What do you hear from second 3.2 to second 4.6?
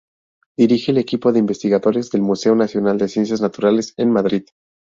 Naturales en Madrid.